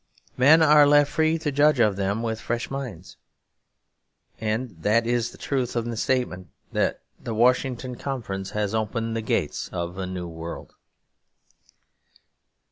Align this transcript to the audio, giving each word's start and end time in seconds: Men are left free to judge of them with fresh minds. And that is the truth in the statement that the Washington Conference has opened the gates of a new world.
Men 0.35 0.63
are 0.63 0.87
left 0.87 1.11
free 1.11 1.37
to 1.37 1.51
judge 1.51 1.79
of 1.79 1.95
them 1.95 2.23
with 2.23 2.41
fresh 2.41 2.71
minds. 2.71 3.17
And 4.39 4.81
that 4.81 5.05
is 5.05 5.29
the 5.29 5.37
truth 5.37 5.75
in 5.75 5.91
the 5.91 5.95
statement 5.95 6.47
that 6.71 7.01
the 7.19 7.35
Washington 7.35 7.93
Conference 7.95 8.49
has 8.49 8.73
opened 8.73 9.15
the 9.15 9.21
gates 9.21 9.69
of 9.71 9.99
a 9.99 10.07
new 10.07 10.27
world. 10.27 10.73